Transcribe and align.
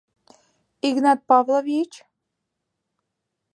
Игнат 0.87 1.19
Павлович!.. 1.29 1.91